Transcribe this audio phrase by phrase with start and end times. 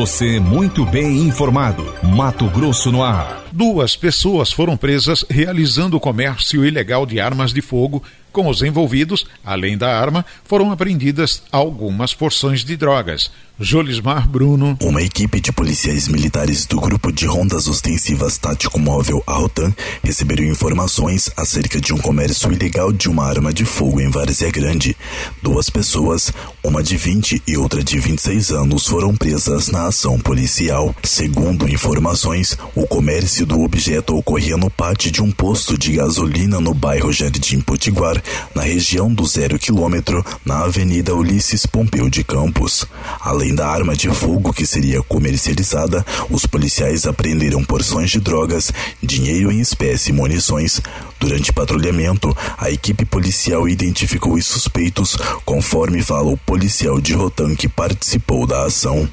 [0.00, 1.94] Você muito bem informado.
[2.02, 3.44] Mato Grosso no ar.
[3.52, 8.02] Duas pessoas foram presas realizando o comércio ilegal de armas de fogo.
[8.32, 13.30] Com os envolvidos, além da arma, foram apreendidas algumas porções de drogas.
[13.58, 14.78] Jolismar Bruno.
[14.80, 21.30] Uma equipe de policiais militares do Grupo de Rondas Ostensivas Tático Móvel Altan receberam informações
[21.36, 24.96] acerca de um comércio ilegal de uma arma de fogo em Várzea Grande.
[25.42, 26.32] Duas pessoas,
[26.64, 30.94] uma de 20 e outra de 26 anos, foram presas na ação policial.
[31.02, 36.72] Segundo informações, o comércio do objeto ocorria no pátio de um posto de gasolina no
[36.72, 38.22] bairro Jardim Potiguar,
[38.54, 42.86] na região do zero quilômetro, na Avenida Ulisses Pompeu de Campos.
[43.20, 49.50] Além da arma de fogo que seria comercializada, os policiais apreenderam porções de drogas, dinheiro
[49.50, 50.80] em espécie e munições.
[51.18, 57.68] Durante patrulhamento, a equipe policial identificou os suspeitos, conforme fala o policial de Rotan que
[57.68, 59.08] participou da ação.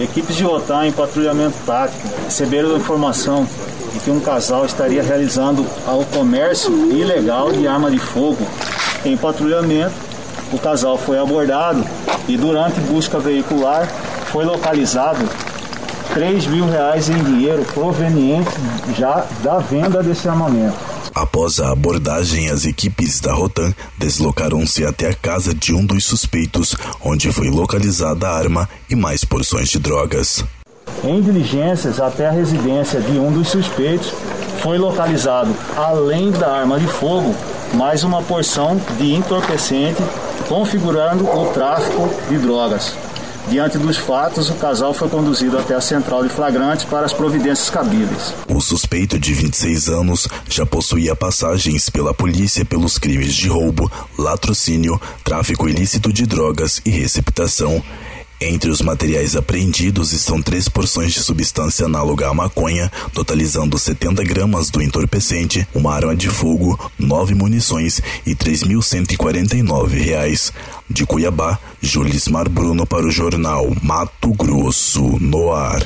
[0.00, 3.46] Equipes de Rotan em patrulhamento tático receberam informação
[3.92, 8.46] de que um casal estaria realizando o comércio ilegal de arma de fogo.
[9.04, 9.94] Em patrulhamento,
[10.52, 11.84] o casal foi abordado
[12.26, 13.86] e durante busca veicular
[14.26, 15.28] foi localizado
[16.14, 18.50] 3 mil reais em dinheiro proveniente
[18.96, 20.91] já da venda desse armamento.
[21.14, 26.74] Após a abordagem, as equipes da Rotan deslocaram-se até a casa de um dos suspeitos,
[27.04, 30.42] onde foi localizada a arma e mais porções de drogas.
[31.04, 34.12] Em diligências até a residência de um dos suspeitos,
[34.62, 37.34] foi localizado, além da arma de fogo,
[37.74, 40.00] mais uma porção de entorpecente,
[40.48, 42.96] configurando o tráfico de drogas.
[43.48, 47.68] Diante dos fatos, o casal foi conduzido até a central de flagrantes para as providências
[47.68, 48.32] cabíveis.
[48.48, 55.00] O suspeito de 26 anos já possuía passagens pela polícia pelos crimes de roubo, latrocínio,
[55.24, 57.82] tráfico ilícito de drogas e receptação.
[58.44, 64.68] Entre os materiais apreendidos estão três porções de substância análoga à maconha, totalizando 70 gramas
[64.68, 70.52] do entorpecente, uma arma de fogo, nove munições e R$ 3.149.
[70.90, 75.80] De Cuiabá, Julismar Bruno para o jornal Mato Grosso no ar.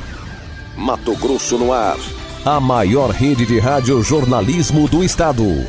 [0.78, 1.98] Mato Grosso no ar.
[2.42, 5.66] A maior rede de rádio jornalismo do estado.